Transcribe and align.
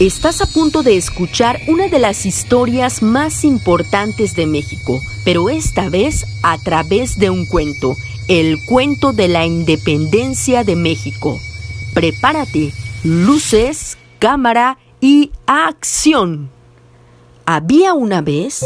Estás 0.00 0.40
a 0.40 0.46
punto 0.46 0.82
de 0.82 0.96
escuchar 0.96 1.60
una 1.68 1.86
de 1.86 2.00
las 2.00 2.26
historias 2.26 3.00
más 3.00 3.44
importantes 3.44 4.34
de 4.34 4.44
México, 4.44 5.00
pero 5.24 5.48
esta 5.50 5.88
vez 5.88 6.26
a 6.42 6.58
través 6.58 7.16
de 7.16 7.30
un 7.30 7.46
cuento, 7.46 7.94
el 8.26 8.58
cuento 8.66 9.12
de 9.12 9.28
la 9.28 9.46
independencia 9.46 10.64
de 10.64 10.74
México. 10.74 11.38
Prepárate, 11.94 12.72
luces, 13.04 13.96
cámara 14.18 14.78
y 15.00 15.30
acción. 15.46 16.50
Había 17.46 17.94
una 17.94 18.20
vez... 18.20 18.64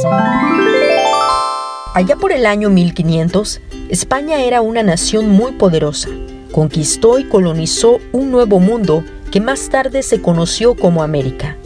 Allá 1.92 2.16
por 2.16 2.32
el 2.32 2.46
año 2.46 2.70
1500, 2.70 3.60
España 3.90 4.40
era 4.40 4.62
una 4.62 4.82
nación 4.82 5.29
muy 5.29 5.52
poderosa. 5.52 6.08
Conquistó 6.52 7.18
y 7.18 7.24
colonizó 7.24 7.98
un 8.12 8.30
nuevo 8.30 8.60
mundo 8.60 9.04
que 9.30 9.40
más 9.40 9.68
tarde 9.68 10.02
se 10.02 10.20
conoció 10.20 10.74
como 10.74 11.02
América. 11.02 11.56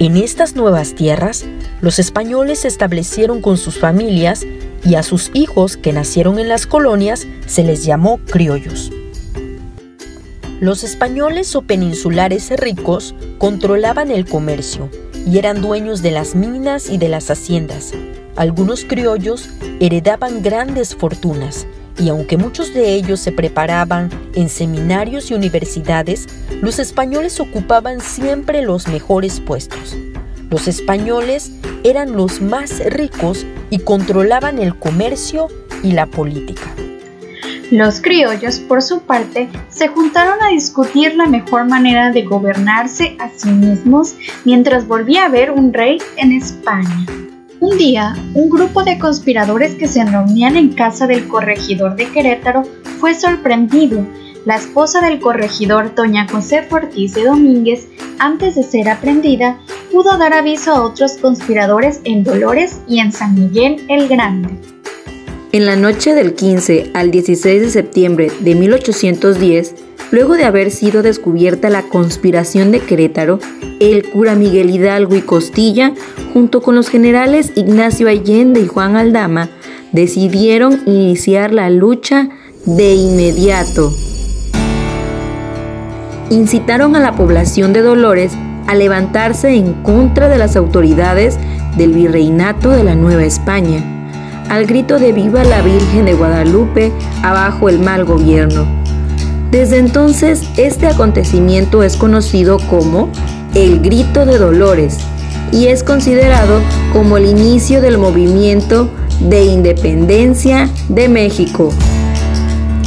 En 0.00 0.16
estas 0.16 0.56
nuevas 0.56 0.94
tierras, 0.94 1.44
los 1.80 1.98
españoles 1.98 2.60
se 2.60 2.68
establecieron 2.68 3.40
con 3.40 3.56
sus 3.56 3.78
familias 3.78 4.44
y 4.84 4.96
a 4.96 5.02
sus 5.02 5.30
hijos 5.34 5.76
que 5.76 5.92
nacieron 5.92 6.38
en 6.38 6.48
las 6.48 6.66
colonias 6.66 7.26
se 7.46 7.64
les 7.64 7.84
llamó 7.84 8.18
criollos. 8.18 8.90
Los 10.60 10.84
españoles 10.84 11.54
o 11.56 11.62
peninsulares 11.62 12.50
ricos 12.58 13.14
controlaban 13.38 14.10
el 14.10 14.24
comercio 14.24 14.88
y 15.26 15.38
eran 15.38 15.62
dueños 15.62 16.02
de 16.02 16.10
las 16.10 16.34
minas 16.34 16.90
y 16.90 16.98
de 16.98 17.08
las 17.08 17.30
haciendas. 17.30 17.92
Algunos 18.36 18.84
criollos 18.84 19.48
heredaban 19.80 20.42
grandes 20.42 20.94
fortunas 20.94 21.66
y 21.98 22.08
aunque 22.08 22.36
muchos 22.36 22.74
de 22.74 22.94
ellos 22.94 23.20
se 23.20 23.32
preparaban 23.32 24.10
en 24.34 24.48
seminarios 24.48 25.30
y 25.30 25.34
universidades, 25.34 26.26
los 26.60 26.78
españoles 26.78 27.40
ocupaban 27.40 28.00
siempre 28.00 28.62
los 28.62 28.88
mejores 28.88 29.40
puestos. 29.40 29.96
Los 30.50 30.68
españoles 30.68 31.52
eran 31.84 32.12
los 32.12 32.40
más 32.40 32.80
ricos 32.84 33.46
y 33.70 33.78
controlaban 33.78 34.58
el 34.58 34.76
comercio 34.78 35.48
y 35.82 35.92
la 35.92 36.06
política. 36.06 36.74
Los 37.70 38.00
criollos, 38.00 38.60
por 38.60 38.82
su 38.82 39.00
parte, 39.00 39.48
se 39.68 39.88
juntaron 39.88 40.42
a 40.42 40.48
discutir 40.48 41.14
la 41.14 41.26
mejor 41.26 41.66
manera 41.66 42.12
de 42.12 42.22
gobernarse 42.22 43.16
a 43.18 43.30
sí 43.30 43.48
mismos 43.48 44.14
mientras 44.44 44.86
volvía 44.86 45.22
a 45.22 45.26
haber 45.26 45.50
un 45.50 45.72
rey 45.72 45.98
en 46.16 46.32
España. 46.32 47.06
Un 47.60 47.78
día, 47.78 48.14
un 48.34 48.50
grupo 48.50 48.82
de 48.82 48.98
conspiradores 48.98 49.74
que 49.74 49.86
se 49.86 50.04
reunían 50.04 50.56
en 50.56 50.72
casa 50.72 51.06
del 51.06 51.28
corregidor 51.28 51.96
de 51.96 52.10
Querétaro 52.10 52.64
fue 52.98 53.14
sorprendido. 53.14 54.04
La 54.44 54.56
esposa 54.56 55.00
del 55.00 55.20
corregidor, 55.20 55.94
doña 55.94 56.26
José 56.28 56.66
Ortiz 56.70 57.14
de 57.14 57.24
Domínguez, 57.24 57.86
antes 58.18 58.56
de 58.56 58.62
ser 58.62 58.88
aprendida, 58.88 59.58
pudo 59.90 60.18
dar 60.18 60.34
aviso 60.34 60.72
a 60.72 60.82
otros 60.82 61.12
conspiradores 61.16 62.00
en 62.04 62.24
Dolores 62.24 62.80
y 62.88 62.98
en 62.98 63.12
San 63.12 63.34
Miguel 63.34 63.84
el 63.88 64.08
Grande. 64.08 64.50
En 65.52 65.66
la 65.66 65.76
noche 65.76 66.14
del 66.14 66.34
15 66.34 66.90
al 66.94 67.12
16 67.12 67.62
de 67.62 67.70
septiembre 67.70 68.32
de 68.40 68.56
1810, 68.56 69.74
luego 70.14 70.36
de 70.36 70.44
haber 70.44 70.70
sido 70.70 71.02
descubierta 71.02 71.70
la 71.70 71.82
conspiración 71.82 72.70
de 72.70 72.78
Querétaro, 72.78 73.40
el 73.80 74.08
cura 74.10 74.36
Miguel 74.36 74.70
Hidalgo 74.70 75.16
y 75.16 75.22
Costilla, 75.22 75.92
junto 76.32 76.62
con 76.62 76.76
los 76.76 76.88
generales 76.88 77.50
Ignacio 77.56 78.08
Allende 78.08 78.60
y 78.60 78.68
Juan 78.68 78.94
Aldama, 78.94 79.48
decidieron 79.90 80.80
iniciar 80.86 81.52
la 81.52 81.68
lucha 81.68 82.28
de 82.64 82.94
inmediato. 82.94 83.92
Incitaron 86.30 86.94
a 86.94 87.00
la 87.00 87.16
población 87.16 87.72
de 87.72 87.82
Dolores 87.82 88.32
a 88.68 88.76
levantarse 88.76 89.48
en 89.56 89.72
contra 89.82 90.28
de 90.28 90.38
las 90.38 90.54
autoridades 90.54 91.38
del 91.76 91.92
virreinato 91.92 92.70
de 92.70 92.84
la 92.84 92.94
Nueva 92.94 93.24
España, 93.24 93.82
al 94.48 94.66
grito 94.66 95.00
de 95.00 95.12
Viva 95.12 95.42
la 95.42 95.60
Virgen 95.60 96.04
de 96.04 96.14
Guadalupe, 96.14 96.92
abajo 97.24 97.68
el 97.68 97.80
mal 97.80 98.04
gobierno. 98.04 98.83
Desde 99.50 99.78
entonces, 99.78 100.42
este 100.56 100.86
acontecimiento 100.86 101.82
es 101.82 101.96
conocido 101.96 102.58
como 102.68 103.10
el 103.54 103.80
Grito 103.80 104.26
de 104.26 104.38
Dolores 104.38 104.98
y 105.52 105.66
es 105.68 105.84
considerado 105.84 106.60
como 106.92 107.16
el 107.16 107.26
inicio 107.26 107.80
del 107.80 107.98
movimiento 107.98 108.90
de 109.20 109.44
independencia 109.44 110.68
de 110.88 111.08
México. 111.08 111.72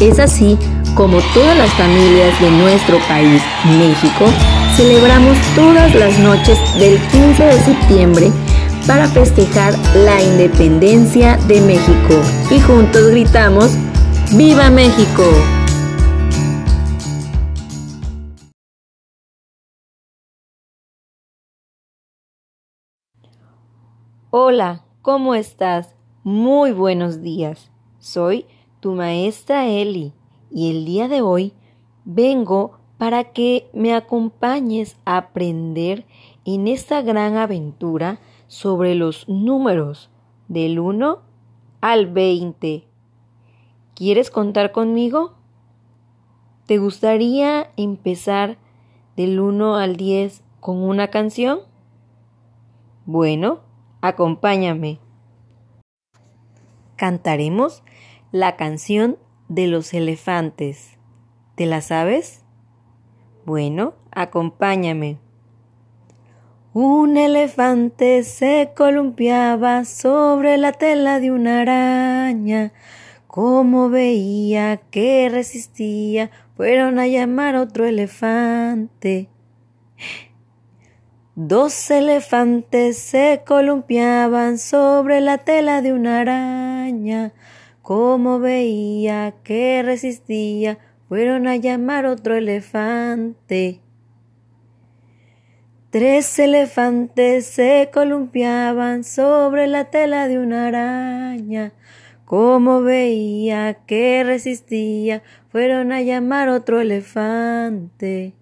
Es 0.02 0.20
así 0.20 0.58
como 0.94 1.20
todas 1.34 1.58
las 1.58 1.70
familias 1.72 2.40
de 2.42 2.52
nuestro 2.52 2.98
país, 3.08 3.42
México, 3.78 4.26
celebramos 4.76 5.38
todas 5.56 5.94
las 5.96 6.18
noches 6.20 6.58
del 6.80 7.00
15 7.12 7.44
de 7.44 7.60
septiembre 7.62 8.32
para 8.88 9.08
festejar 9.08 9.74
la 9.96 10.22
independencia 10.22 11.38
de 11.48 11.62
México 11.62 12.22
y 12.50 12.60
juntos 12.60 13.10
gritamos, 13.10 13.72
¡Viva 14.34 14.70
México! 14.70 15.24
Hola, 24.30 24.84
¿cómo 25.04 25.36
estás? 25.36 25.96
Muy 26.26 26.74
buenos 26.74 27.22
días. 27.22 27.72
Soy 27.98 28.46
tu 28.82 28.92
maestra 28.92 29.68
Eli 29.68 30.12
y 30.52 30.70
el 30.70 30.84
día 30.84 31.08
de 31.08 31.22
hoy 31.22 31.54
vengo 32.04 32.78
para 32.98 33.32
que 33.32 33.70
me 33.72 33.96
acompañes 33.96 34.98
a 35.06 35.16
aprender 35.16 36.06
en 36.44 36.68
esta 36.68 37.02
gran 37.02 37.38
aventura 37.38 38.20
sobre 38.48 38.96
los 38.96 39.30
números 39.30 40.10
del 40.50 40.78
1 40.78 41.20
al 41.80 42.08
20. 42.08 42.84
¿Quieres 43.96 44.30
contar 44.30 44.74
conmigo? 44.74 45.36
¿Te 46.66 46.80
gustaría 46.80 47.72
empezar 47.78 48.58
del 49.16 49.40
1 49.40 49.78
al 49.78 49.96
10 49.96 50.44
con 50.60 50.84
una 50.84 51.08
canción? 51.08 51.60
Bueno, 53.06 53.66
Acompáñame. 54.02 55.00
Cantaremos 56.98 57.84
la 58.32 58.56
canción 58.56 59.18
de 59.50 59.68
los 59.68 59.94
elefantes. 59.94 60.98
¿Te 61.56 61.66
la 61.66 61.82
sabes? 61.82 62.44
Bueno, 63.46 63.96
acompáñame. 64.12 65.18
Un 66.74 67.18
elefante 67.18 68.22
se 68.22 68.72
columpiaba 68.76 69.84
sobre 69.84 70.58
la 70.58 70.74
tela 70.74 71.20
de 71.20 71.32
una 71.32 71.62
araña. 71.62 72.74
Como 73.26 73.90
veía 73.90 74.78
que 74.92 75.28
resistía, 75.30 76.30
fueron 76.56 77.00
a 77.00 77.08
llamar 77.08 77.56
otro 77.56 77.86
elefante. 77.86 79.30
Dos 81.40 81.92
elefantes 81.92 82.98
se 82.98 83.44
columpiaban 83.46 84.58
sobre 84.58 85.22
la 85.22 85.38
tela 85.38 85.84
de 85.84 85.94
una 85.94 86.22
araña. 86.22 87.32
Como 87.84 88.40
veía 88.40 89.36
que 89.44 89.84
resistía, 89.86 90.80
fueron 91.08 91.48
a 91.48 91.56
llamar 91.56 92.08
otro 92.08 92.34
elefante. 92.34 93.82
Tres 95.92 96.40
elefantes 96.40 97.46
se 97.46 97.92
columpiaban 97.94 99.04
sobre 99.04 99.68
la 99.68 99.92
tela 99.92 100.28
de 100.28 100.40
una 100.40 100.70
araña. 100.70 101.72
Como 102.26 102.82
veía 102.82 103.76
que 103.86 104.24
resistía, 104.26 105.22
fueron 105.50 105.92
a 105.92 106.02
llamar 106.02 106.50
otro 106.50 106.82
elefante. 106.82 108.34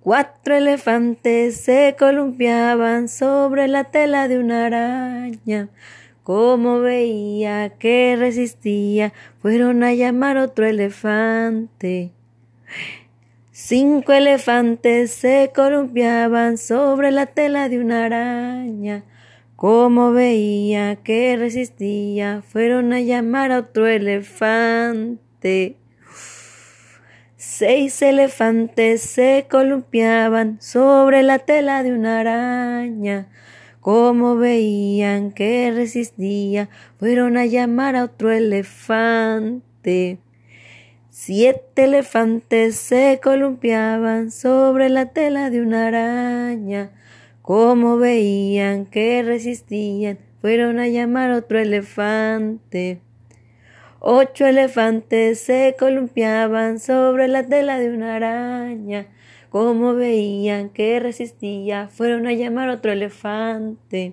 Cuatro 0.00 0.54
elefantes 0.54 1.56
se 1.60 1.96
columpiaban 1.98 3.08
sobre 3.08 3.66
la 3.66 3.84
tela 3.84 4.28
de 4.28 4.38
una 4.38 4.66
araña. 4.66 5.68
Como 6.22 6.78
veía 6.80 7.70
que 7.78 8.14
resistía, 8.16 9.12
fueron 9.42 9.82
a 9.82 9.92
llamar 9.94 10.36
otro 10.36 10.66
elefante. 10.66 12.12
Cinco 13.50 14.12
elefantes 14.12 15.10
se 15.10 15.50
columpiaban 15.52 16.58
sobre 16.58 17.10
la 17.10 17.26
tela 17.26 17.68
de 17.68 17.80
una 17.80 18.04
araña. 18.04 19.02
Como 19.56 20.12
veía 20.12 20.94
que 20.96 21.36
resistía, 21.36 22.42
fueron 22.46 22.92
a 22.92 23.00
llamar 23.00 23.50
a 23.50 23.58
otro 23.58 23.88
elefante. 23.88 25.76
Seis 27.58 28.02
elefantes 28.02 29.00
se 29.00 29.46
columpiaban 29.50 30.62
sobre 30.62 31.24
la 31.24 31.40
tela 31.40 31.82
de 31.82 31.92
una 31.92 32.20
araña. 32.20 33.26
Como 33.80 34.36
veían 34.36 35.32
que 35.32 35.72
resistía, 35.74 36.68
fueron 37.00 37.36
a 37.36 37.46
llamar 37.46 37.96
a 37.96 38.04
otro 38.04 38.30
elefante. 38.30 40.20
Siete 41.10 41.82
elefantes 41.82 42.76
se 42.76 43.18
columpiaban 43.20 44.30
sobre 44.30 44.88
la 44.88 45.06
tela 45.06 45.50
de 45.50 45.60
una 45.60 45.88
araña. 45.88 46.92
Como 47.42 47.96
veían 47.96 48.86
que 48.86 49.20
resistían, 49.24 50.20
fueron 50.40 50.78
a 50.78 50.86
llamar 50.86 51.32
otro 51.32 51.58
elefante. 51.58 53.00
Ocho 54.00 54.46
elefantes 54.46 55.40
se 55.40 55.74
columpiaban 55.76 56.78
sobre 56.78 57.26
la 57.26 57.44
tela 57.44 57.80
de 57.80 57.92
una 57.92 58.14
araña. 58.14 59.08
Como 59.50 59.94
veían 59.94 60.68
que 60.68 61.00
resistía, 61.00 61.88
fueron 61.88 62.28
a 62.28 62.32
llamar 62.32 62.68
otro 62.68 62.92
elefante. 62.92 64.12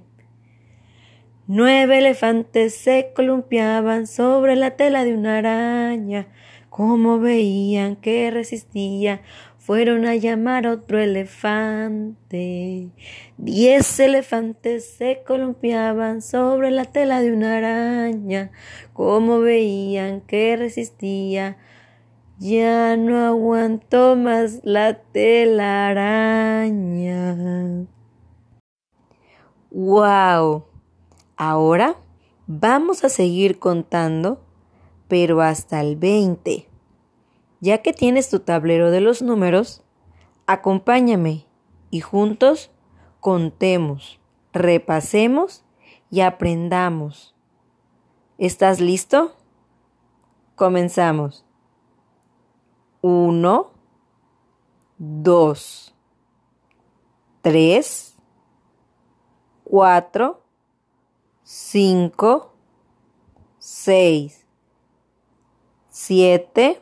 Nueve 1.46 2.00
elefantes 2.00 2.74
se 2.74 3.12
columpiaban 3.16 4.08
sobre 4.08 4.56
la 4.56 4.72
tela 4.72 5.04
de 5.04 5.14
una 5.14 5.38
araña. 5.38 6.30
Como 6.72 7.20
veían 7.20 7.96
que 7.96 8.32
resistía, 8.32 9.22
fueron 9.66 10.06
a 10.06 10.16
llamar 10.16 10.68
otro 10.68 11.00
elefante. 11.00 12.92
Diez 13.38 14.00
elefantes 14.00 14.88
se 14.88 15.24
columpiaban 15.26 16.22
sobre 16.22 16.70
la 16.70 16.86
tela 16.86 17.20
de 17.20 17.34
una 17.34 17.58
araña. 17.58 18.52
Como 18.94 19.40
veían 19.40 20.22
que 20.22 20.56
resistía, 20.56 21.58
ya 22.38 22.96
no 22.96 23.26
aguantó 23.26 24.16
más 24.16 24.62
la 24.64 25.00
telaraña. 25.00 26.28
¡Wow! 29.72 30.66
Ahora 31.38 31.96
vamos 32.46 33.04
a 33.04 33.10
seguir 33.10 33.58
contando 33.58 34.46
pero 35.08 35.42
hasta 35.42 35.82
el 35.82 35.96
20. 35.96 36.68
Ya 37.62 37.82
que 37.82 37.94
tienes 37.94 38.30
tu 38.30 38.40
tablero 38.40 38.92
de 38.92 39.02
los 39.02 39.22
números, 39.22 39.84
acompáñame 40.46 41.46
y 41.90 42.02
juntos 42.02 42.72
contemos, 43.20 44.20
repasemos 44.54 45.64
y 46.10 46.22
aprendamos. 46.22 47.36
¿Estás 48.38 48.80
listo? 48.80 49.36
Comenzamos. 50.56 51.46
1, 53.02 53.72
2, 54.98 55.96
3, 57.42 58.16
4, 59.64 60.44
5, 61.44 62.56
6, 63.60 64.46
siete, 65.90 66.82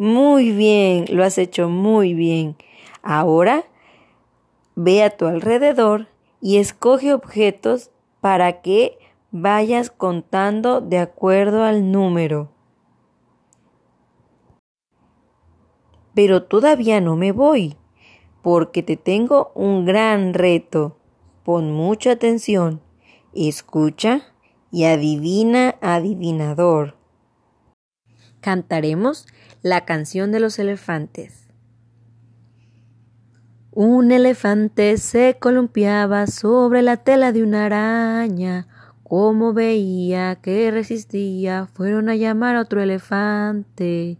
Muy 0.00 0.52
bien, 0.52 1.04
lo 1.10 1.24
has 1.24 1.36
hecho 1.36 1.68
muy 1.68 2.14
bien. 2.14 2.56
Ahora 3.02 3.66
ve 4.74 5.02
a 5.02 5.10
tu 5.10 5.26
alrededor 5.26 6.08
y 6.40 6.56
escoge 6.56 7.12
objetos 7.12 7.90
para 8.22 8.62
que 8.62 8.98
vayas 9.30 9.90
contando 9.90 10.80
de 10.80 10.96
acuerdo 10.96 11.64
al 11.64 11.92
número. 11.92 12.50
Pero 16.14 16.44
todavía 16.44 17.02
no 17.02 17.14
me 17.16 17.32
voy, 17.32 17.76
porque 18.40 18.82
te 18.82 18.96
tengo 18.96 19.52
un 19.54 19.84
gran 19.84 20.32
reto. 20.32 20.96
Pon 21.44 21.72
mucha 21.72 22.12
atención, 22.12 22.80
escucha 23.34 24.22
y 24.70 24.84
adivina 24.84 25.76
adivinador 25.82 26.98
cantaremos 28.40 29.26
la 29.62 29.84
canción 29.84 30.32
de 30.32 30.40
los 30.40 30.58
elefantes. 30.58 31.48
Un 33.72 34.10
elefante 34.10 34.96
se 34.96 35.36
columpiaba 35.38 36.26
sobre 36.26 36.82
la 36.82 36.96
tela 36.96 37.32
de 37.32 37.42
una 37.42 37.66
araña. 37.66 38.66
Como 39.02 39.52
veía 39.52 40.36
que 40.36 40.70
resistía, 40.70 41.68
fueron 41.72 42.08
a 42.08 42.16
llamar 42.16 42.56
a 42.56 42.62
otro 42.62 42.80
elefante. 42.80 44.18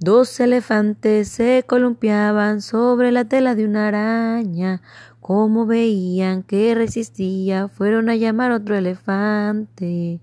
Dos 0.00 0.40
elefantes 0.40 1.28
se 1.28 1.64
columpiaban 1.66 2.62
sobre 2.62 3.12
la 3.12 3.26
tela 3.26 3.54
de 3.54 3.64
una 3.64 3.88
araña. 3.88 4.80
Como 5.20 5.66
veían 5.66 6.42
que 6.42 6.74
resistía, 6.74 7.68
fueron 7.68 8.08
a 8.08 8.16
llamar 8.16 8.50
a 8.50 8.56
otro 8.56 8.76
elefante. 8.76 10.20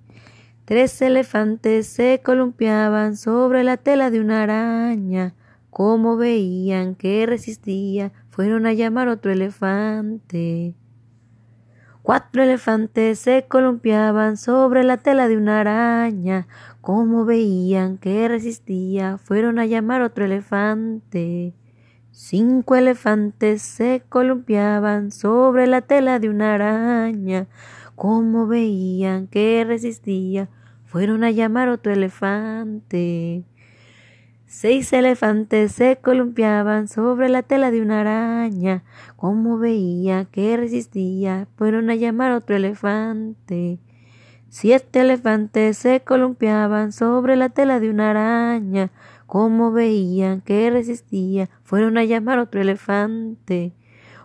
Tres 0.68 1.02
elefantes 1.02 1.88
se 1.88 2.20
columpiaban 2.22 3.16
sobre 3.16 3.64
la 3.64 3.78
tela 3.78 4.12
de 4.12 4.20
una 4.20 4.44
araña. 4.44 5.34
Como 5.70 6.18
veían 6.18 6.96
que 6.96 7.26
resistía, 7.26 8.12
fueron 8.30 8.66
a 8.66 8.74
llamar 8.74 9.08
otro 9.08 9.32
elefante. 9.32 10.76
Cuatro 12.02 12.44
elefantes 12.44 13.18
se 13.18 13.46
columpiaban 13.48 14.36
sobre 14.36 14.84
la 14.84 14.98
tela 14.98 15.30
de 15.30 15.38
una 15.38 15.62
araña. 15.62 16.48
Como 16.82 17.24
veían 17.24 17.98
que 17.98 18.28
resistía, 18.28 19.18
fueron 19.20 19.60
a 19.60 19.66
llamar 19.66 20.02
otro 20.02 20.26
elefante. 20.26 21.54
Cinco 22.12 22.76
elefantes 22.76 23.62
se 23.62 24.04
columpiaban 24.10 25.12
sobre 25.12 25.66
la 25.66 25.80
tela 25.80 26.20
de 26.20 26.28
una 26.28 26.56
araña. 26.56 27.48
Como 27.96 28.48
veían 28.48 29.28
que 29.28 29.64
resistía, 29.66 30.50
fueron 30.88 31.24
a 31.24 31.32
llamar 31.32 31.70
otro 31.70 31.92
elefante. 31.92 33.44
Seis 34.46 34.94
elefantes 34.94 35.74
se 35.74 35.98
columpiaban 35.98 36.88
sobre 36.88 37.28
la 37.28 37.44
tela 37.44 37.70
de 37.70 37.82
una 37.82 38.00
araña. 38.00 38.84
Como 39.18 39.58
veía 39.58 40.26
que 40.26 40.56
resistía, 40.56 41.48
fueron 41.58 41.90
a 41.90 41.96
llamar 41.96 42.32
otro 42.32 42.56
elefante. 42.56 43.80
Siete 44.48 45.02
elefantes 45.02 45.78
se 45.78 46.00
columpiaban 46.00 46.94
sobre 46.94 47.36
la 47.36 47.50
tela 47.50 47.82
de 47.82 47.90
una 47.90 48.12
araña. 48.12 48.90
Como 49.26 49.74
veían 49.74 50.40
que 50.40 50.72
resistía, 50.72 51.50
fueron 51.64 51.98
a 51.98 52.06
llamar 52.06 52.40
otro 52.40 52.62
elefante. 52.62 53.74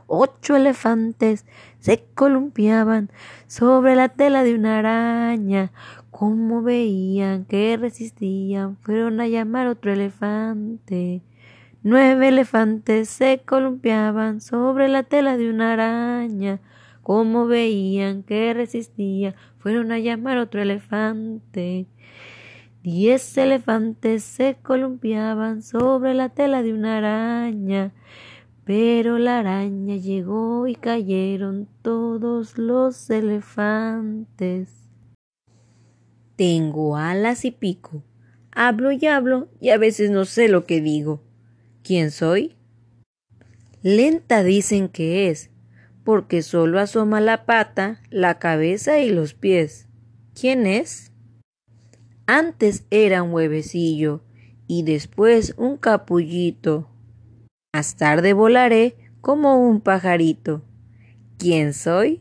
Ocho 0.07 0.54
elefantes 0.54 1.45
se 1.83 2.05
columpiaban 2.15 3.11
sobre 3.49 3.97
la 3.97 4.09
tela 4.09 4.45
de 4.45 4.55
una 4.55 4.79
araña. 4.79 5.73
Como 6.12 6.62
veían 6.62 7.45
que 7.45 7.77
resistían, 7.77 8.77
fueron 8.77 9.21
a 9.21 9.27
llamar 9.27 9.67
otro 9.67 9.93
elefante. 9.93 11.23
Nueve 11.83 12.29
elefantes 12.29 13.09
se 13.09 13.43
columpiaban 13.45 14.41
sobre 14.41 14.87
la 14.87 15.03
tela 15.03 15.37
de 15.37 15.51
una 15.51 15.73
araña. 15.73 16.61
Como 17.03 17.47
veían 17.49 18.23
que 18.23 18.55
resistía, 18.55 19.35
fueron 19.59 19.91
a 19.91 19.99
llamar 19.99 20.39
otro 20.39 20.62
elefante. 20.62 21.89
Diez 22.85 23.37
elefantes 23.37 24.23
se 24.23 24.57
columpiaban 24.62 25.62
sobre 25.62 26.15
la 26.15 26.29
tela 26.29 26.62
de 26.62 26.73
una 26.75 26.99
araña. 26.99 27.93
Pero 28.64 29.19
la 29.19 29.40
araña 29.40 29.97
llegó 29.97 30.69
y 30.69 30.76
cayeron 30.76 31.69
todos 31.83 32.59
los 32.59 33.11
elefantes. 33.11 34.69
Tengo 36.37 36.97
alas 36.97 37.45
y 37.45 37.50
pico. 37.50 38.04
Hablo 38.52 38.92
y 38.92 39.07
hablo 39.07 39.49
y 39.61 39.71
a 39.71 39.78
veces 39.78 40.11
no 40.11 40.25
sé 40.25 40.49
lo 40.49 40.64
que 40.64 40.81
digo. 40.81 41.21
¿Quién 41.83 42.11
soy? 42.11 42.54
Lenta 43.83 44.45
dicen 44.45 44.88
que 44.88 45.28
es, 45.28 45.50
porque 46.04 46.42
solo 46.42 46.78
asoma 46.78 47.21
la 47.21 47.47
pata, 47.47 48.00
la 48.11 48.38
cabeza 48.38 49.00
y 49.00 49.11
los 49.11 49.35
pies. 49.35 49.88
¿Quién 50.38 50.66
es? 50.66 51.11
Antes 52.26 52.85
era 52.90 53.25
un 53.25 53.33
huevecillo 53.33 54.23
y 54.69 54.85
después 54.85 55.54
un 55.57 55.76
capullito. 55.76 56.91
Más 57.75 57.97
tarde 57.97 58.35
volaré 58.35 58.97
como 59.23 59.57
un 59.67 59.81
pajarito. 59.81 60.62
¿Quién 61.38 61.73
soy? 61.73 62.21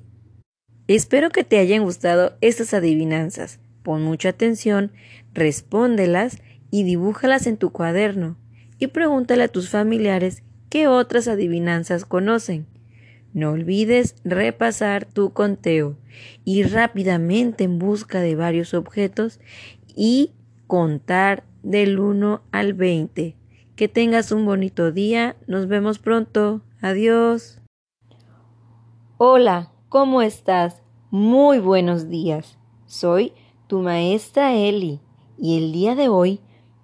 Espero 0.87 1.29
que 1.29 1.43
te 1.43 1.59
hayan 1.59 1.83
gustado 1.83 2.37
estas 2.39 2.73
adivinanzas. 2.73 3.59
Pon 3.83 4.01
mucha 4.01 4.29
atención, 4.29 4.93
respóndelas 5.33 6.37
y 6.69 6.83
dibújalas 6.83 7.47
en 7.47 7.57
tu 7.57 7.73
cuaderno 7.73 8.37
y 8.79 8.87
pregúntale 8.87 9.43
a 9.43 9.47
tus 9.49 9.69
familiares 9.69 10.41
qué 10.69 10.87
otras 10.87 11.27
adivinanzas 11.27 12.05
conocen. 12.05 12.65
No 13.33 13.51
olvides 13.51 14.15
repasar 14.23 15.03
tu 15.03 15.33
conteo, 15.33 15.97
ir 16.45 16.71
rápidamente 16.71 17.65
en 17.65 17.77
busca 17.77 18.21
de 18.21 18.35
varios 18.35 18.73
objetos 18.73 19.41
y 19.97 20.31
contar 20.67 21.43
del 21.61 21.99
1 21.99 22.41
al 22.53 22.73
20. 22.73 23.40
Que 23.81 23.87
tengas 23.87 24.31
un 24.31 24.45
bonito 24.45 24.91
día. 24.91 25.35
Nos 25.47 25.67
vemos 25.67 25.97
pronto. 25.97 26.61
Adiós. 26.83 27.59
Hola, 29.17 29.71
¿cómo 29.89 30.21
estás? 30.21 30.83
Muy 31.09 31.57
buenos 31.57 32.07
días. 32.07 32.59
Soy 32.85 33.33
tu 33.65 33.79
maestra 33.79 34.53
Eli 34.53 34.99
y 35.35 35.57
el 35.57 35.71
día 35.71 35.95
de 35.95 36.09
hoy 36.09 36.41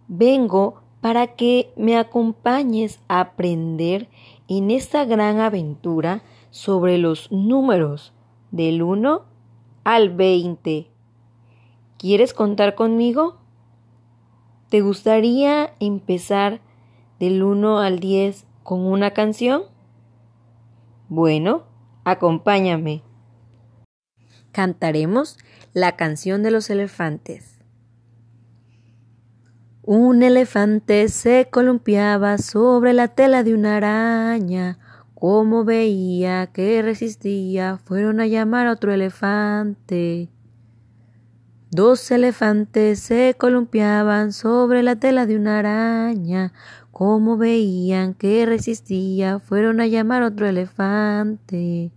vengo 0.07 0.81
para 0.99 1.35
que 1.35 1.71
me 1.77 1.95
acompañes 1.97 2.99
a 3.07 3.19
aprender 3.19 4.09
en 4.47 4.71
esta 4.71 5.05
gran 5.05 5.39
aventura 5.39 6.23
sobre 6.49 6.97
los 6.97 7.31
números 7.31 8.11
del 8.49 8.81
1 8.81 9.21
al 9.83 10.09
20. 10.15 10.87
¿Quieres 11.99 12.33
contar 12.33 12.73
conmigo? 12.73 13.37
¿Te 14.69 14.81
gustaría 14.81 15.75
empezar 15.79 16.65
del 17.19 17.43
1 17.43 17.79
al 17.79 17.99
10 17.99 18.45
con 18.63 18.85
una 18.85 19.11
canción? 19.11 19.63
Bueno, 21.09 21.63
acompáñame. 22.03 23.03
Cantaremos 24.51 25.37
la 25.73 25.95
canción 25.95 26.43
de 26.43 26.51
los 26.51 26.69
elefantes. 26.69 27.57
Un 29.83 30.21
elefante 30.21 31.07
se 31.07 31.47
columpiaba 31.49 32.37
sobre 32.39 32.91
la 32.91 33.07
tela 33.07 33.43
de 33.43 33.53
una 33.53 33.77
araña. 33.77 34.79
Como 35.13 35.63
veía 35.63 36.47
que 36.47 36.81
resistía, 36.81 37.79
fueron 37.85 38.19
a 38.19 38.27
llamar 38.27 38.67
a 38.67 38.73
otro 38.73 38.91
elefante. 38.91 40.29
Dos 41.71 42.11
elefantes 42.11 42.99
se 42.99 43.35
columpiaban 43.37 44.33
sobre 44.33 44.83
la 44.83 44.97
tela 44.97 45.25
de 45.25 45.37
una 45.37 45.59
araña. 45.59 46.51
Como 46.97 47.37
veían 47.37 48.15
que 48.15 48.43
resistía, 48.47 49.37
fueron 49.37 49.81
a 49.81 49.85
llamar 49.85 50.23
otro 50.23 50.47
elefante. 50.47 51.91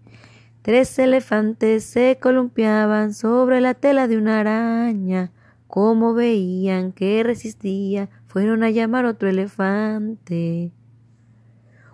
Tres 0.60 0.98
elefantes 0.98 1.84
se 1.84 2.18
columpiaban 2.20 3.14
sobre 3.14 3.62
la 3.62 3.72
tela 3.72 4.08
de 4.08 4.18
una 4.18 4.40
araña. 4.40 5.32
Como 5.66 6.12
veían 6.12 6.92
que 6.92 7.22
resistía, 7.22 8.10
fueron 8.26 8.62
a 8.62 8.68
llamar 8.68 9.06
otro 9.06 9.30
elefante. 9.30 10.70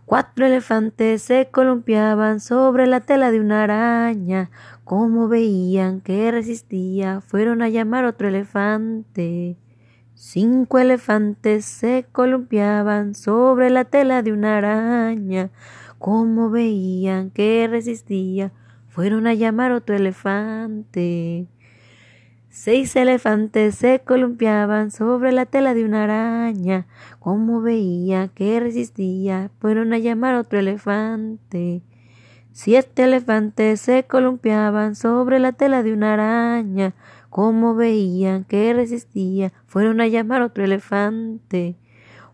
Cuatro 0.04 0.44
elefantes 0.44 1.22
se 1.22 1.48
columpiaban 1.52 2.40
sobre 2.40 2.88
la 2.88 3.02
tela 3.02 3.30
de 3.30 3.38
una 3.38 3.62
araña. 3.62 4.50
Como 4.82 5.28
veían 5.28 6.00
que 6.00 6.32
resistía, 6.32 7.20
fueron 7.20 7.62
a 7.62 7.68
llamar 7.68 8.04
otro 8.04 8.26
elefante. 8.26 9.58
Cinco 10.18 10.78
elefantes 10.78 11.66
se 11.66 12.06
columpiaban 12.10 13.14
sobre 13.14 13.68
la 13.68 13.84
tela 13.84 14.22
de 14.22 14.32
una 14.32 14.56
araña. 14.56 15.50
Como 15.98 16.48
veían 16.48 17.28
que 17.28 17.68
resistía, 17.70 18.50
fueron 18.88 19.26
a 19.26 19.34
llamar 19.34 19.72
otro 19.72 19.94
elefante. 19.94 21.48
Seis 22.48 22.96
elefantes 22.96 23.74
se 23.74 24.00
columpiaban 24.00 24.90
sobre 24.90 25.32
la 25.32 25.44
tela 25.44 25.74
de 25.74 25.84
una 25.84 26.04
araña. 26.04 26.86
Como 27.18 27.60
veía 27.60 28.28
que 28.28 28.58
resistía, 28.58 29.50
fueron 29.60 29.92
a 29.92 29.98
llamar 29.98 30.34
otro 30.36 30.58
elefante. 30.58 31.82
Siete 32.52 33.04
elefantes 33.04 33.82
se 33.82 34.04
columpiaban 34.04 34.94
sobre 34.94 35.40
la 35.40 35.52
tela 35.52 35.82
de 35.82 35.92
una 35.92 36.14
araña. 36.14 36.94
Como 37.36 37.74
veían 37.74 38.44
que 38.44 38.72
resistía, 38.72 39.52
fueron 39.66 40.00
a 40.00 40.06
llamar 40.06 40.40
otro 40.40 40.64
elefante. 40.64 41.76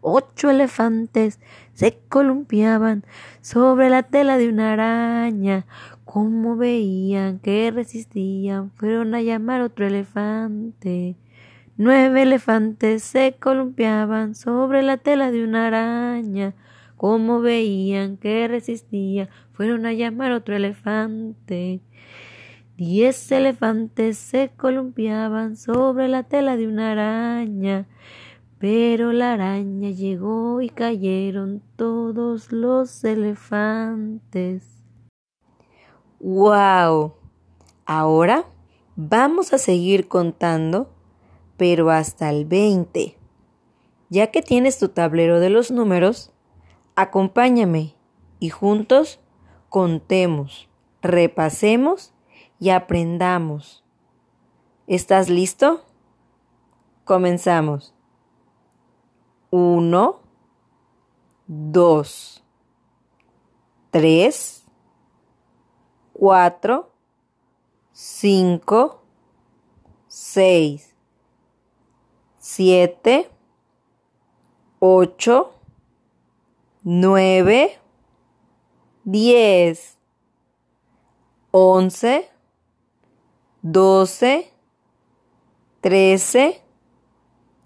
Ocho 0.01 0.49
elefantes 0.49 1.41
se 1.75 1.99
columpiaban 2.09 3.03
sobre 3.41 3.91
la 3.91 4.05
tela 4.05 4.39
de 4.39 4.49
una 4.49 4.75
araña. 4.75 5.67
Como 6.05 6.57
veían 6.57 7.41
que 7.41 7.73
resistían, 7.73 8.71
fueron 8.77 9.17
a 9.17 9.23
llamar 9.23 9.63
otro 9.63 9.89
elefante. 9.89 11.17
Nueve 11.77 12.23
elefantes 12.23 13.03
se 13.03 13.35
columpiaban 13.41 14.37
sobre 14.37 14.85
la 14.85 14.99
tela 14.99 15.33
de 15.33 15.43
una 15.43 15.67
araña. 15.67 16.55
Como 16.97 17.41
veían 17.41 18.19
que 18.19 18.47
resistía, 18.47 19.29
fueron 19.51 19.85
a 19.85 19.95
llamar 19.95 20.31
otro 20.31 20.55
elefante. 20.55 21.81
Diez 22.76 23.31
elefantes 23.31 24.17
se 24.17 24.50
columpiaban 24.57 25.57
sobre 25.57 26.09
la 26.09 26.23
tela 26.23 26.57
de 26.57 26.67
una 26.67 26.93
araña. 26.93 27.87
Pero 28.59 29.12
la 29.12 29.35
araña 29.35 29.91
llegó 29.91 30.61
y 30.61 30.71
cayeron 30.71 31.62
todos 31.76 32.50
los 32.50 33.05
elefantes. 33.05 34.83
¡Wow! 36.21 37.14
Ahora 37.85 38.47
vamos 38.97 39.52
a 39.52 39.59
seguir 39.59 40.09
contando, 40.09 40.95
pero 41.57 41.91
hasta 41.91 42.31
el 42.31 42.47
20. 42.47 43.19
Ya 44.09 44.29
que 44.29 44.41
tienes 44.41 44.79
tu 44.79 44.88
tablero 44.88 45.41
de 45.41 45.50
los 45.50 45.71
números, 45.71 46.31
acompáñame 46.95 47.97
y 48.38 48.50
juntos 48.50 49.21
contemos, 49.69 50.69
repasemos 51.00 52.12
y 52.62 52.71
aprendamos. 52.71 53.83
¿Estás 54.87 55.28
listo? 55.28 55.85
Comenzamos. 57.04 57.92
Uno, 59.50 60.21
dos, 61.49 62.45
tres, 63.90 64.64
cuatro, 66.12 66.92
cinco, 67.90 69.02
seis, 70.07 70.95
siete, 72.38 73.28
ocho, 74.78 75.52
nueve, 76.85 77.76
diez, 79.02 79.99
once, 81.50 82.32
doce, 83.62 84.50
trece, 85.81 86.61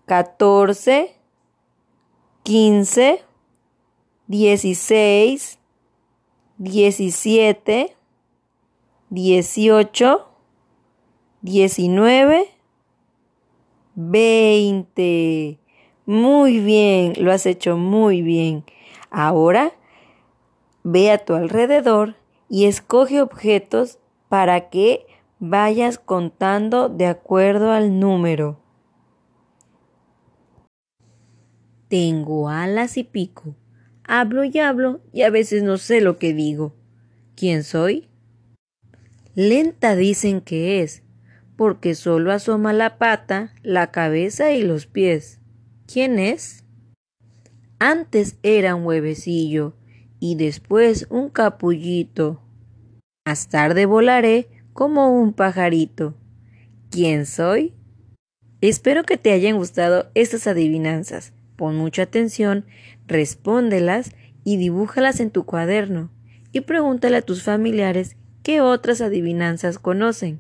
catorce, 0.05 1.17
quince, 2.43 3.23
dieciséis, 4.27 5.59
diecisiete, 6.59 7.97
dieciocho, 9.11 10.29
diecinueve, 11.41 12.49
veinte. 13.95 15.59
Muy 16.05 16.61
bien, 16.61 17.15
lo 17.19 17.33
has 17.33 17.47
hecho 17.47 17.77
muy 17.77 18.23
bien. 18.23 18.65
Ahora 19.11 19.73
ve 20.85 21.11
a 21.11 21.25
tu 21.25 21.35
alrededor 21.35 22.15
y 22.49 22.67
escoge 22.67 23.21
objetos 23.21 23.99
para 24.29 24.69
que 24.71 25.07
vayas 25.39 25.99
contando 25.99 26.89
de 26.89 27.07
acuerdo 27.07 27.73
al 27.73 28.01
número. 28.01 28.61
Tengo 31.89 32.49
alas 32.49 32.97
y 32.97 33.05
pico. 33.05 33.55
Hablo 34.05 34.45
y 34.45 34.59
hablo 34.59 35.01
y 35.13 35.23
a 35.23 35.31
veces 35.31 35.63
no 35.63 35.79
sé 35.79 36.01
lo 36.01 36.19
que 36.19 36.33
digo. 36.33 36.75
¿Quién 37.35 37.65
soy? 37.65 38.09
Lenta 39.35 39.95
dicen 39.95 40.41
que 40.41 40.83
es, 40.83 41.03
porque 41.57 41.95
solo 41.95 42.33
asoma 42.33 42.73
la 42.73 42.99
pata, 42.99 43.53
la 43.63 43.91
cabeza 43.91 44.53
y 44.53 44.63
los 44.63 44.87
pies. 44.87 45.41
¿Quién 45.87 46.19
es? 46.19 46.65
Antes 47.79 48.39
era 48.43 48.75
un 48.75 48.85
huevecillo 48.85 49.75
y 50.19 50.37
después 50.37 51.07
un 51.11 51.29
capullito. 51.29 52.41
Más 53.27 53.49
tarde 53.49 53.87
volaré 53.87 54.49
como 54.77 55.09
un 55.09 55.33
pajarito. 55.33 56.15
¿Quién 56.91 57.27
soy? 57.27 57.75
Espero 58.61 59.03
que 59.03 59.17
te 59.17 59.33
hayan 59.33 59.57
gustado 59.57 60.11
estas 60.15 60.47
adivinanzas. 60.47 61.33
Pon 61.57 61.77
mucha 61.77 62.03
atención, 62.03 62.67
respóndelas 63.09 64.15
y 64.45 64.59
dibújalas 64.59 65.19
en 65.19 65.31
tu 65.31 65.45
cuaderno 65.45 66.11
y 66.53 66.61
pregúntale 66.61 67.17
a 67.17 67.23
tus 67.23 67.43
familiares 67.43 68.17
¿Qué 68.47 68.61
otras 68.61 69.01
adivinanzas 69.01 69.81
conocen? 69.81 70.39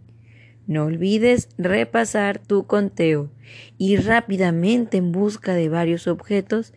No 0.68 0.84
olvides 0.84 1.48
repasar 1.58 2.38
tu 2.38 2.64
conteo, 2.64 3.32
ir 3.78 4.06
rápidamente 4.06 4.98
en 4.98 5.10
busca 5.10 5.54
de 5.54 5.68
varios 5.68 6.06
objetos 6.06 6.72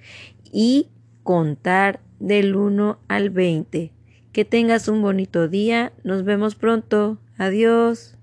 y 0.51 0.87
contar 1.21 1.99
del 2.19 2.55
1 2.55 2.97
al 3.07 3.29
20. 3.29 3.91
Que 4.31 4.43
tengas 4.43 4.87
un 4.87 5.03
bonito 5.03 5.47
día. 5.47 5.93
Nos 6.03 6.23
vemos 6.23 6.55
pronto. 6.55 7.19
Adiós. 7.39 8.13